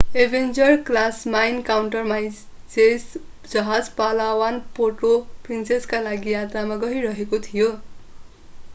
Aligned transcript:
Avenger 0.17 0.75
class 0.83 1.17
mine 1.27 1.61
countermeasures 1.63 3.05
जहाज 3.51 3.89
Palawan 3.99 4.59
Puerto 4.77 5.13
प्रिन्सेसाका 5.45 5.99
लागि 6.09 6.33
यात्रामा 6.33 6.75
गइरहेको 6.87 7.39
थियो 7.49 7.69